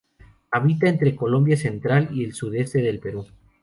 Habita 0.49 0.89
entre 0.89 1.15
Colombia 1.15 1.55
central 1.55 2.09
y 2.11 2.23
el 2.25 2.33
sudeste 2.33 2.81
del 2.81 2.97
Perú. 2.99 3.27